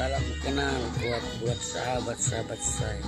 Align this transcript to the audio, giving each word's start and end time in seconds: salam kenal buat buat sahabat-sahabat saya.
salam 0.00 0.24
kenal 0.40 0.80
buat 0.96 1.24
buat 1.44 1.60
sahabat-sahabat 1.60 2.56
saya. 2.56 3.04